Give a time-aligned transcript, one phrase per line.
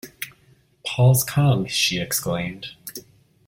[0.83, 2.69] “Paul’s come!” she exclaimed.